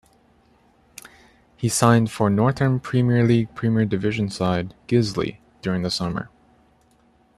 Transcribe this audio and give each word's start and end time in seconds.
He 1.55 1.69
signed 1.69 2.09
for 2.09 2.27
Northern 2.31 2.79
Premier 2.79 3.23
League 3.23 3.53
Premier 3.53 3.85
Division 3.85 4.31
side 4.31 4.73
Guiseley 4.87 5.39
during 5.61 5.83
the 5.83 5.91
summer. 5.91 6.31